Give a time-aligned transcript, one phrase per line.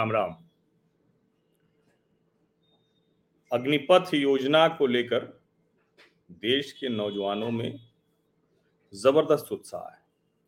[0.00, 0.34] राम राम।
[3.50, 5.24] अग्निपथ योजना को लेकर
[6.32, 7.80] देश के नौजवानों में
[8.92, 9.98] ज़बरदस्त उत्साह है।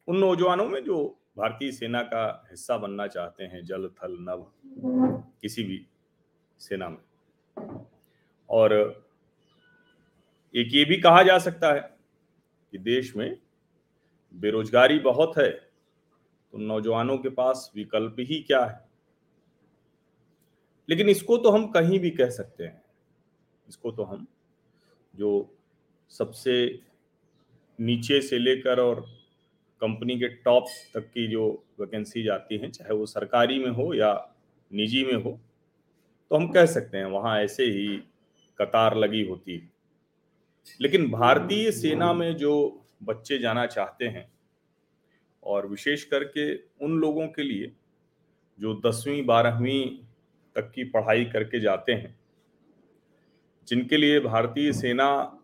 [0.08, 0.96] उन नौजवानों में जो
[1.36, 4.46] भारतीय सेना का हिस्सा बनना चाहते हैं, जल, थल, नभ,
[5.42, 5.86] किसी भी
[6.60, 7.84] सेना में।
[8.50, 8.74] और
[10.54, 11.80] एक ये भी कहा जा सकता है
[12.72, 13.36] कि देश में
[14.34, 18.91] बेरोजगारी बहुत है तो नौजवानों के पास विकल्प ही क्या है?
[20.88, 22.82] लेकिन इसको तो हम कहीं भी कह सकते हैं।
[23.68, 24.26] इसको तो हम
[25.14, 25.30] जो
[26.10, 26.54] सबसे
[27.78, 29.00] नीचे से लेकर और
[29.82, 31.46] कंपनी के टॉप तक की जो
[31.80, 34.12] वैकेंसी आती हैं, चाहे वो सरकारी में हो या
[34.70, 35.38] निजी में हो
[36.30, 37.96] तो हम कह सकते हैं वहाँ ऐसे ही
[38.58, 39.70] कतार लगी होती है।
[40.80, 42.52] लेकिन भारतीय सेना में जो
[43.02, 44.30] बच्चे जाना चाहते हैं
[45.42, 46.54] और विशेष करके
[46.84, 47.72] उन लोगों के लिए
[48.58, 49.98] जो दसवीं, बारहवीं
[50.54, 52.20] तक की पढ़ाई करके जाते हैं।
[53.68, 55.38] जिनके लिए भारतीय सेना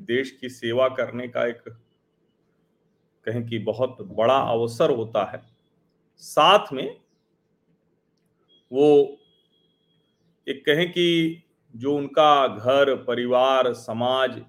[0.00, 1.62] देश की सेवा करने का एक
[3.24, 5.42] कहें कि बहुत बड़ा अवसर होता है।
[6.16, 7.00] साथ में
[8.72, 9.18] वो
[10.48, 11.42] एक कहें कि
[11.76, 14.42] जो उनका घर, परिवार, समाज,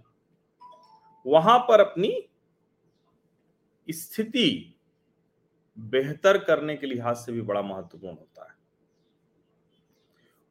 [1.28, 2.30] वहाँ पर अपनी
[3.90, 4.76] स्थिति
[5.80, 8.57] बेहतर करने के लिहाज से भी बड़ा महत्वपूर्ण होता है।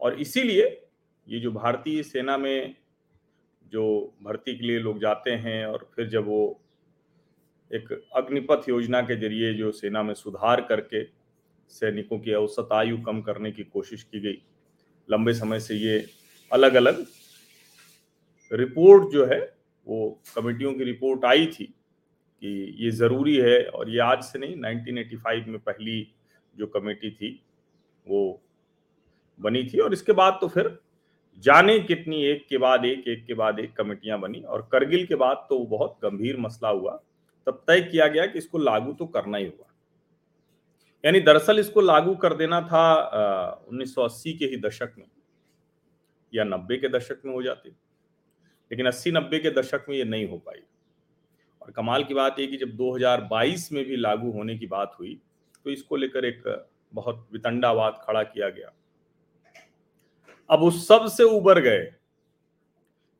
[0.00, 0.86] और इसीलिए
[1.28, 2.74] ये जो भारतीय सेना में
[3.72, 6.60] जो भर्ती के लिए लोग जाते हैं और फिर जब वो
[7.72, 11.04] एक अग्निपथ योजना के ज़रिए जो सेना में सुधार करके
[11.68, 14.42] सैनिकों की औसत आयु कम करने की कोशिश की गई,
[15.10, 16.06] लंबे समय से ये
[16.52, 17.06] अलग अलग
[18.52, 19.40] रिपोर्ट जो है,
[19.86, 21.64] वो कमेटियों की रिपोर्ट आई थी
[22.42, 26.14] कि ये ज़रूरी है और ये आज से नहीं 1985 में पहली
[26.56, 27.44] जो कमेटी थी,
[28.06, 28.42] वो
[29.40, 30.78] बनी थी और इसके बाद तो फिर
[31.44, 35.14] जाने कितनी एक के बाद एक एक के बाद एक कमेटियाँ बनी और करगिल के
[35.14, 36.92] बाद तो बहुत गंभीर मसला हुआ।
[37.46, 39.72] तब तय किया गया कि इसको लागू तो करना ही होगा।
[41.04, 45.06] यानी दरअसल इसको लागू कर देना था सौ अस्सी के ही दशक में
[46.32, 50.28] या नब्बे के दशक में हो जाते। लेकिन अस्सी, नब्बे के दशक में ये नहीं
[50.28, 50.62] हो पाई।
[51.62, 55.18] और कमाल की बात यह कि जब 2022 में भी लागू होने की बात हुई
[55.66, 56.42] तो इसको लेकर एक
[56.94, 58.72] बहुत वितंडावाद खड़ा किया गया।
[60.50, 61.92] अब उस सबसे उबर गए।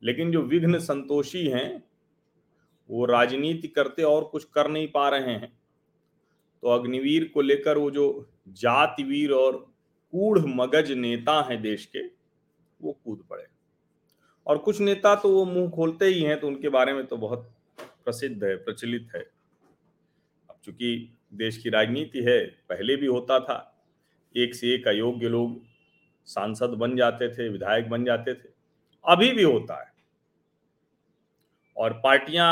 [0.03, 1.83] लेकिन जो विघ्न संतोषी हैं,
[2.91, 5.53] वो राजनीति करते और कुछ कर नहीं पा रहे हैं।
[6.63, 9.57] तो अग्निवीर को लेकर वो जो जातिवीर और
[10.13, 12.07] कूढ़ मगज नेता हैं देश के,
[12.81, 13.45] वो कूद पड़े।
[14.47, 17.51] और कुछ नेता तो वो मुँह खोलते ही हैं तो उनके बारे में तो बहुत
[18.05, 19.21] प्रसिद्ध है, प्रचलित है।
[20.51, 23.85] अब चूँकि देश की राजनीति है, पहले भी होता था,
[24.35, 25.61] एक से एक अयोग्य लोग
[26.29, 28.49] सांसद बन जाते थे, विधायक बन जाते थे,
[29.05, 29.93] अभी भी होता है।
[31.77, 32.49] और पार्टियाँ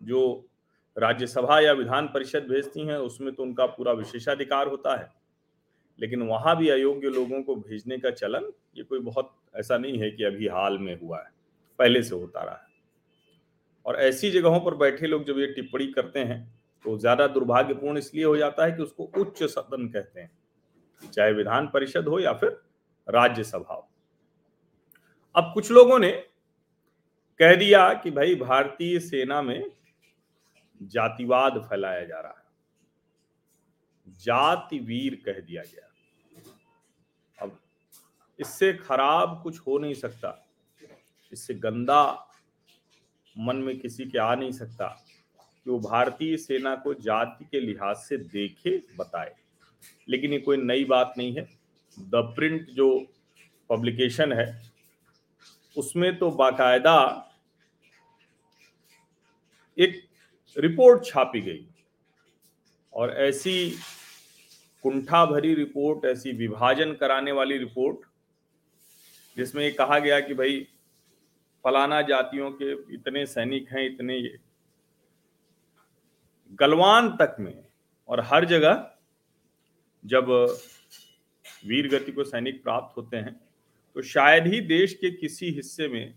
[0.00, 0.48] जो
[0.96, 5.08] राज्यसभा या विधान परिषद भेजती हैं, उसमें तो उनका पूरा विशेषाधिकार होता है।
[5.98, 10.10] लेकिन वहाँ भी अयोग्य लोगों को भेजने का चलन, ये कोई बहुत ऐसा नहीं है
[10.10, 11.30] कि अभी हाल में हुआ है,
[11.78, 12.64] पहले से होता रहा है।
[13.86, 16.40] और ऐसी जगहों पर बैठे लोग जब ये टिप्पणी करते हैं
[16.84, 20.30] तो ज़्यादा दुर्भाग्यपूर्ण इसलिए हो जाता है कि उसको उच्च सदन कहते हैं,
[21.02, 22.50] चाहे विधान परिषद हो या फिर
[23.08, 23.88] राज्यसभा
[25.36, 26.10] अब कुछ लोगों ने
[27.38, 29.70] कह दिया कि भाई भारतीय सेना में
[30.82, 32.46] जातिवाद फैलाया जा रहा है।
[34.08, 35.88] जाति वीर कह दिया गया।
[37.42, 37.60] अब
[38.38, 40.48] इससे खराब कुछ हो नहीं सकता।
[41.32, 42.28] इससे गंदा
[43.38, 45.06] मन में किसी के आ नहीं सकता
[45.64, 49.34] कि वो भारतीय सेना को जाति के लिहाज से देखे, बताए।
[50.08, 51.55] लेकिन ये कोई नई बात नहीं है।
[51.98, 53.06] द प्रिंट जो
[53.70, 54.62] पब्लिकेशन है,
[55.76, 57.22] उसमें तो बाकायदा
[59.78, 60.02] एक
[60.58, 61.66] रिपोर्ट छापी गई।
[62.92, 63.70] और ऐसी
[64.82, 67.98] कुंठा भरी रिपोर्ट, ऐसी विभाजन कराने वाली रिपोर्ट,
[69.36, 70.66] जिसमें ये कहा गया कि भाई,
[71.64, 74.38] फलाना जातियों के इतने सैनिक हैं, इतने ये।
[76.52, 77.64] गलवान तक में
[78.08, 78.90] और हर जगह
[80.04, 80.26] जब
[81.66, 83.40] वीर गति को सैनिक प्राप्त होते हैं
[83.96, 86.14] तो शायद ही देश के किसी हिस्से में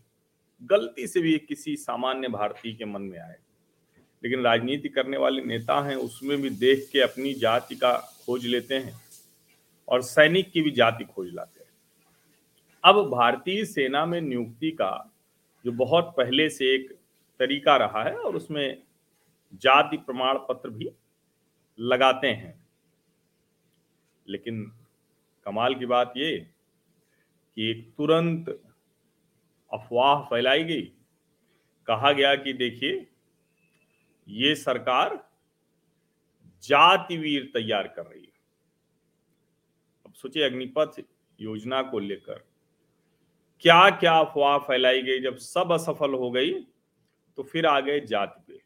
[0.63, 3.35] गलती से भी किसी सामान्य भारतीय के मन में आए।
[4.23, 8.75] लेकिन राजनीति करने वाले नेता हैं, उसमें भी देख के अपनी जाति का खोज लेते
[8.75, 8.93] हैं
[9.87, 11.69] और सैनिक की भी जाति खोज लाते हैं।
[12.83, 14.91] अब भारतीय सेना में नियुक्ति का
[15.65, 16.91] जो बहुत पहले से एक
[17.39, 18.81] तरीका रहा है और उसमें
[19.53, 20.89] जाति प्रमाण पत्र भी
[21.79, 22.67] लगाते हैं।
[24.27, 24.71] लेकिन
[25.45, 26.37] कमाल की बात ये
[27.57, 28.49] कि तुरंत
[29.71, 30.81] अफवाह फैलाई गई।
[31.87, 33.07] कहा गया कि देखिए,
[34.27, 35.17] ये सरकार
[36.63, 38.31] जातिवीर तैयार कर रही है।
[40.05, 41.01] अब सोचिए अग्निपथ
[41.39, 42.43] योजना को लेकर
[43.63, 46.53] क्या क्या अफवाह फैलाई गई। जब सब असफल हो गई
[47.37, 48.61] तो फिर आ गए जाति पे।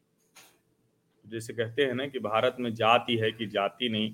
[1.25, 4.13] जैसे कहते हैं ना कि भारत में जाति है कि जाति नहीं,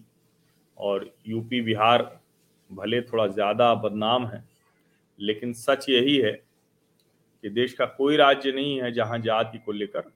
[0.77, 2.18] और यूपी, बिहार
[2.71, 4.43] भले थोड़ा ज़्यादा बदनाम है,
[5.19, 6.31] लेकिन सच यही है
[7.43, 10.11] कि देश का कोई राज्य नहीं है जहाँ जाति को लेकर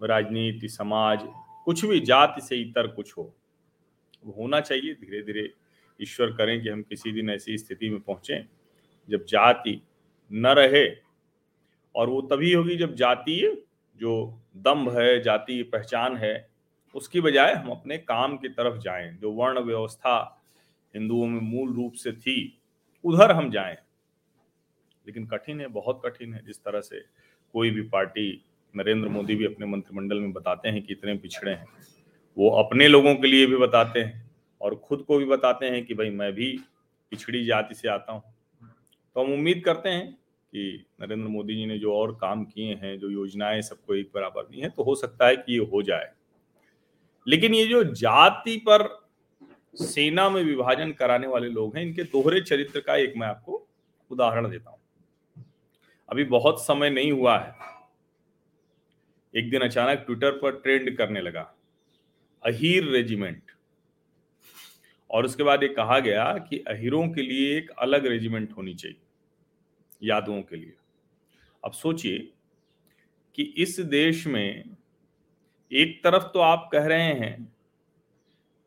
[0.00, 1.20] राजनीति, समाज,
[1.64, 3.32] कुछ भी जाति से इतर कुछ हो।
[4.38, 5.52] होना चाहिए धीरे धीरे
[6.00, 8.44] ईश्वर करें कि हम किसी दिन ऐसी स्थिति में पहुँचे
[9.08, 9.80] जब जाति
[10.30, 10.86] न रहे।
[11.94, 13.56] और वो तभी होगी जब जातीय
[14.00, 14.12] जो
[14.56, 16.48] दम्भ है, जातीय पहचान है,
[16.94, 20.38] उसकी बजाय हम अपने काम की तरफ़ जाएँ, जो वर्ण व्यवस्था
[20.94, 22.62] हिंदुओं में मूल रूप से थी,
[23.04, 23.76] उधर हम जाएँ।
[25.06, 27.00] लेकिन कठिन है, बहुत कठिन है। जिस तरह से
[27.52, 28.44] कोई भी पार्टी
[28.76, 31.66] नरेंद्र मोदी भी अपने मंत्रिमंडल में बताते हैं कि इतने पिछड़े हैं।
[32.38, 34.30] वो अपने लोगों के लिए भी बताते हैं
[34.60, 36.60] और खुद को भी बताते हैं कि भाई मैं भी
[37.10, 38.22] पिछड़ी जाति से आता हूँ।
[39.14, 40.12] तो हम उम्मीद करते हैं
[40.52, 44.42] कि नरेंद्र मोदी जी ने जो और काम किए हैं, जो योजनाएँ सबको एक बराबर
[44.42, 46.12] दी हैं तो हो सकता है कि ये हो जाए।
[47.28, 49.01] लेकिन ये जो जाति पर
[49.74, 53.66] सेना में विभाजन कराने वाले लोग हैं। इनके दोहरे चरित्र का एक मैं आपको
[54.10, 54.78] उदाहरण देता हूँ।
[56.08, 57.54] अभी बहुत समय नहीं हुआ है।
[59.34, 61.42] एक दिन अचानक ट्विटर पर ट्रेंड करने लगा,
[62.42, 63.50] अहीर रेजिमेंट।
[65.10, 68.96] और उसके बाद ये कहा गया कि अहीरों के लिए एक अलग रेजिमेंट होनी चाहिए,
[70.02, 70.74] यादवों के लिए।
[71.62, 72.18] अब सोचिए
[73.38, 74.76] कि इस देश में
[75.70, 77.52] एक तरफ़ तो आप कह रहे हैं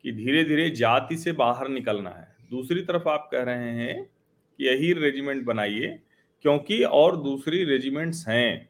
[0.06, 4.66] कि धीरे धीरे जाति से बाहर निकलना है। दूसरी तरफ़ आप कह रहे हैं कि
[4.66, 5.98] यही रेजिमेंट बनाइए,
[6.42, 8.68] क्योंकि और दूसरी रेजिमेंट्स हैं।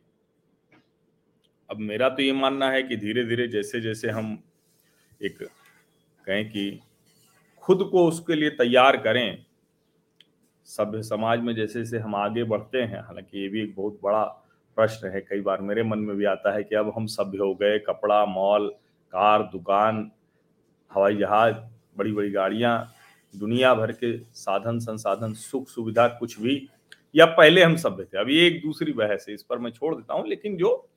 [1.71, 4.43] अब मेरा तो ये मानना है कि धीरे धीरे जैसे जैसे हम
[5.23, 5.43] एक
[6.25, 6.81] कहें कि
[7.63, 9.45] खुद को उसके लिए तैयार करें,
[10.65, 14.25] सभ्य समाज में जैसे जैसे हम आगे बढ़ते हैं, हालाँकि ये भी एक बहुत बड़ा
[14.77, 17.55] प्रश्न है। कई बार मेरे मन में भी आता है कि अब हम सभ्य हो
[17.55, 18.69] गए, कपड़ा, मॉल,
[19.13, 20.11] कार, दुकान
[20.97, 21.55] हवाई जहाज़
[21.99, 22.93] बड़ी बड़ी गाड़ियाँ,
[23.35, 26.69] दुनिया भर के साधन, संसाधन, सुख सुविधा कुछ भी,
[27.15, 30.15] या पहले हम सभ्य थे। अभी एक दूसरी बहस है, इस पर मैं छोड़ देता
[30.15, 30.89] हूँ, लेकिन जो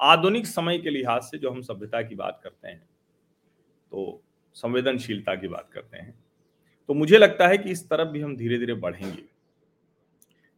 [0.00, 2.82] आधुनिक समय के लिहाज से जो हम सभ्यता की बात करते हैं
[3.92, 4.20] तो
[4.56, 6.14] संवेदनशीलता की बात करते हैं
[6.88, 9.22] तो मुझे लगता है कि इस तरफ़ भी हम धीरे धीरे बढ़ेंगे।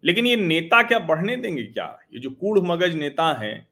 [0.05, 1.87] लेकिन ये नेता क्या बढ़ने देंगे क्या?
[2.15, 3.67] ये जो कूढ़ मगज नेता हैं,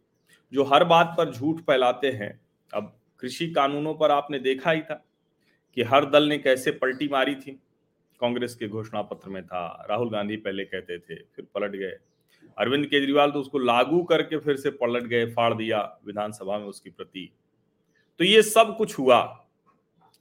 [0.53, 2.31] जो हर बात पर झूठ फैलाते हैं,
[2.73, 2.93] अब
[3.23, 5.03] कृषि कानूनों पर आपने देखा ही था।
[5.75, 7.61] कि हर दल ने कैसे पलटी मारी थी।
[8.21, 11.97] कांग्रेस के घोषणा पत्र में था, राहुल गांधी पहले कहते थे, फिर पलट गए।
[12.59, 16.91] अरविंद केजरीवाल तो उसको लागू करके फिर से पलट गए, फाड़ दिया विधानसभा में उसकी
[16.91, 17.33] प्रति।
[18.19, 19.47] तो ये सब कुछ हुआ।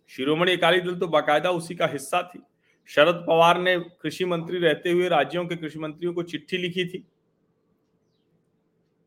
[0.10, 2.40] शिरोमणि अकाली दल तो बाकायदा उसी का हिस्सा थी।
[2.88, 7.08] शरद पवार ने कृषि मंत्री रहते हुए राज्यों के कृषि मंत्रियों को चिट्ठी लिखी थी।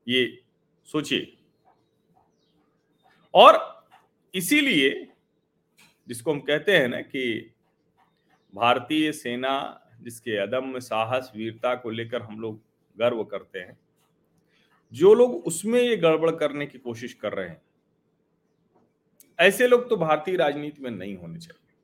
[0.08, 0.42] ये
[0.84, 1.36] सोचिए।
[3.34, 3.84] और
[4.34, 5.12] इसीलिए
[6.08, 7.54] जिसको हम कहते हैं ना कि
[8.54, 12.60] भारतीय सेना, जिसके अदम्य साहस, वीरता को लेकर हम लोग
[12.98, 13.78] गर्व करते हैं,
[14.92, 17.62] जो लोग उसमें ये गड़बड़ करने की कोशिश कर रहे हैं,
[19.40, 21.74] ऐसे लोग तो भारतीय राजनीति में नहीं होने चाहिए।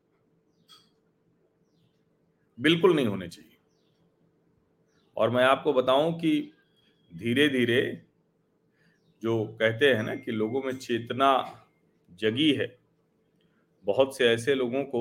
[2.60, 3.56] बिल्कुल नहीं होने चाहिए।
[5.16, 6.52] और मैं आपको बताऊँ कि
[7.14, 8.02] धीरे धीरे
[9.22, 11.60] जो कहते हैं ना कि लोगों में चेतना
[12.20, 12.81] जगी है
[13.84, 15.00] बहुत से ऐसे लोगों को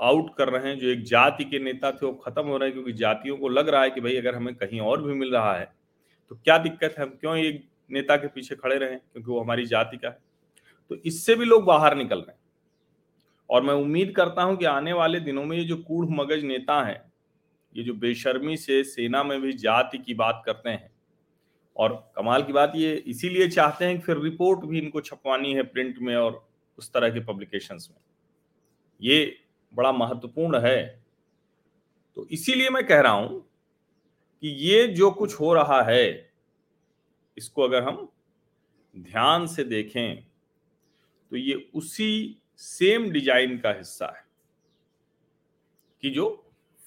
[0.00, 2.72] आउट कर रहे हैं जो एक जाति के नेता थे, वो खत्म हो रहे हैं
[2.72, 5.54] क्योंकि जातियों को लग रहा है कि भाई अगर हमें कहीं और भी मिल रहा
[5.54, 5.72] है
[6.30, 7.04] तो क्या दिक्कत है?
[7.04, 10.18] हम क्यों एक नेता के पीछे खड़े रहे क्योंकि वो हमारी जाति का है।
[10.90, 12.38] तो इससे भी लोग बाहर निकल रहे हैं।
[13.50, 16.82] और मैं उम्मीद करता हूँ कि आने वाले दिनों में ये जो कूढ़ मगज नेता
[16.82, 17.00] हैं,
[17.74, 20.90] ये जो बेशर्मी से सेना में भी जाति की बात करते हैं,
[21.76, 25.62] और कमाल की बात ये इसीलिए चाहते हैं कि फिर रिपोर्ट भी इनको छपवानी है
[25.62, 26.47] प्रिंट में और
[26.78, 28.00] उस तरह के पब्लिकेशंस में।
[29.00, 29.36] ये
[29.72, 30.86] बड़ा महत्वपूर्ण है।
[32.16, 33.40] तो इसीलिए मैं कह रहा हूँ
[34.42, 36.30] कि ये जो कुछ हो रहा है,
[37.36, 38.08] इसको अगर हम
[38.94, 40.24] ध्यान से देखें
[41.32, 44.24] तो ये उसी सेम डिज़ाइन का हिस्सा है
[46.02, 46.26] कि जो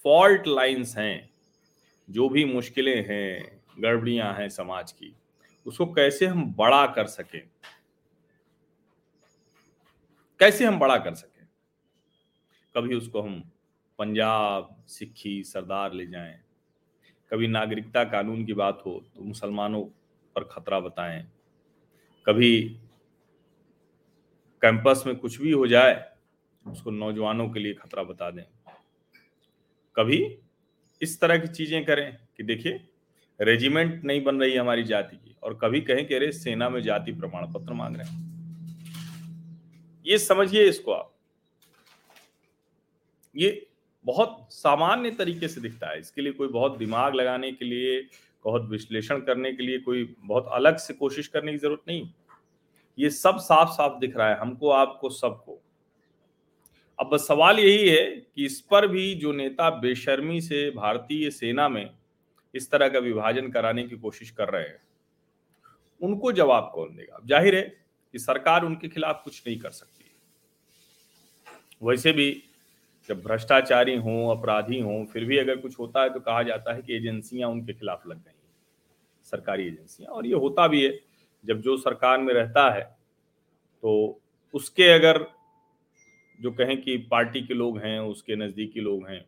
[0.05, 1.29] फॉल्ट लाइंस हैं,
[2.07, 5.13] जो भी मुश्किलें हैं, गड़बड़ियाँ हैं समाज की,
[5.65, 7.41] उसको कैसे हम बड़ा कर सकें।
[10.41, 11.47] कैसे हम बड़ा कर सकें?
[12.75, 13.51] कभी उसको हम
[13.99, 16.39] पंजाब, सिक्खी, सरदार ले जाएँ।
[17.31, 19.83] कभी नागरिकता कानून की बात हो तो मुसलमानों
[20.35, 21.31] पर खतरा बताएँ।
[22.25, 22.59] कभी
[24.61, 26.11] कैंपस में कुछ भी हो जाए,
[26.67, 28.43] उसको नौजवानों के लिए खतरा बता दें।
[29.95, 30.37] कभी
[31.01, 32.87] इस तरह की चीज़ें करें कि देखिए,
[33.39, 37.11] रेजिमेंट नहीं बन रही हमारी जाति की और कभी कहें कि अरे सेना में जाति
[37.11, 38.30] प्रमाण पत्र मांग रहे हैं।
[40.05, 41.11] ये समझिए इसको आप।
[43.35, 43.67] ये
[44.05, 48.01] बहुत सामान्य तरीके से दिखता है। इसके लिए कोई बहुत दिमाग लगाने के लिए,
[48.45, 52.09] बहुत विश्लेषण करने के लिए कोई बहुत अलग से कोशिश करने की ज़रूरत नहीं।
[52.97, 55.59] ये सब साफ़ साफ़ दिख रहा है हमको, आपको, सबको।
[56.99, 61.67] अब बस सवाल यही है कि इस पर भी जो नेता बेशर्मी से भारतीय सेना
[61.69, 61.89] में
[62.53, 64.81] इस तरह का विभाजन कराने की कोशिश कर रहे हैं,
[66.01, 67.19] उनको जवाब कौन देगा?
[67.25, 67.80] ज़ाहिर है
[68.13, 70.05] कि सरकार उनके खिलाफ कुछ नहीं कर सकती।
[71.81, 72.31] वैसे भी
[73.09, 76.81] जब भ्रष्टाचारी हों, अपराधी हों, फिर भी अगर कुछ होता है तो कहा जाता है
[76.81, 78.31] कि एजेंसियाँ उनके खिलाफ लग गई
[79.25, 80.99] सरकारी एजेंसियाँ। और ये होता भी है,
[81.43, 82.83] जब जो सरकार में रहता है
[83.83, 84.19] तो
[84.53, 85.25] उसके अगर
[86.39, 89.25] जो कहें कि पार्टी के लोग हैं, उसके नज़दीकी लोग हैं,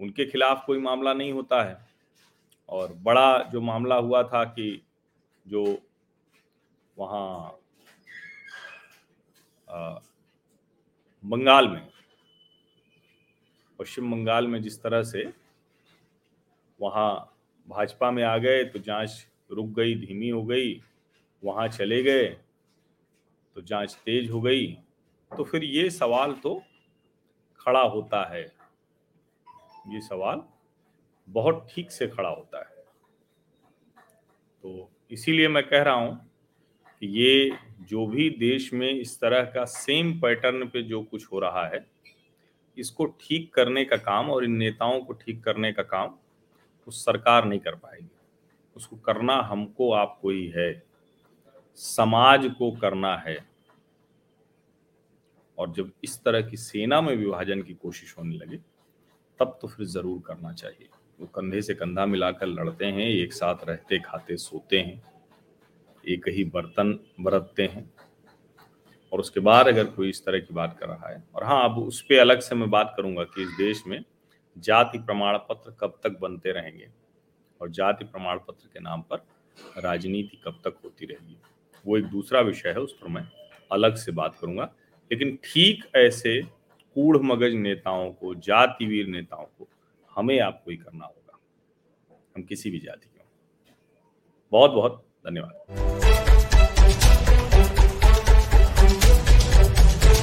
[0.00, 1.78] उनके खिलाफ कोई मामला नहीं होता है।
[2.68, 4.82] और बड़ा जो मामला हुआ था कि
[5.46, 5.64] जो
[6.96, 7.58] वहाँ
[11.24, 11.88] बंगाल में,
[13.78, 15.24] पश्चिम बंगाल में जिस तरह से
[16.80, 17.36] वहाँ
[17.68, 20.80] भाजपा में आ गए तो जाँच रुक गई, धीमी हो गई,
[21.42, 22.26] वहाँ चले गए
[23.56, 24.66] तो जाँच तेज हो गई
[25.32, 26.62] तो फिर ये सवाल तो
[27.60, 28.42] खड़ा होता है।
[29.88, 30.42] ये सवाल
[31.28, 32.84] बहुत ठीक से खड़ा होता है।
[34.64, 36.29] तो इसीलिए मैं कह रहा हूँ
[37.02, 41.66] ये जो भी देश में इस तरह का सेम पैटर्न पे जो कुछ हो रहा
[41.66, 41.86] है,
[42.76, 46.14] इसको ठीक करने का काम और इन नेताओं को ठीक करने का काम
[46.86, 48.08] उस सरकार नहीं कर पाएगी।
[48.76, 50.82] उसको करना हमको, आपको ही है।
[51.74, 53.38] समाज को करना है।
[55.58, 58.56] और जब इस तरह की सेना में विभाजन की कोशिश होने लगे,
[59.40, 60.88] तब तो फिर ज़रूर करना चाहिए।
[61.20, 65.02] वो कंधे से कंधा मिलाकर लड़ते हैं, एक साथ रहते, खाते, सोते हैं।
[66.04, 67.90] एक ही बर्तन बरतते हैं।
[69.12, 71.78] और उसके बाद अगर कोई इस तरह की बात कर रहा है, और हाँ अब
[71.78, 74.02] उस पर अलग से मैं बात करूँगा कि इस देश में
[74.56, 76.88] जाति प्रमाण पत्र कब तक बनते रहेंगे
[77.60, 79.24] और जाति प्रमाण पत्र के नाम पर
[79.78, 81.36] राजनीति कब तक होती रहेगी।
[81.84, 83.26] वो एक दूसरा विषय है, उस पर मैं
[83.70, 84.70] अलग से बात करूँगा।
[85.10, 89.68] लेकिन ठीक ऐसे कूढ़ मगज नेताओं को, जातिवीर नेताओं को
[90.12, 91.38] हमें आपको ही करना होगा।
[92.36, 93.22] हम किसी भी जाति के
[94.52, 96.09] बहुत बहुत धन्यवाद।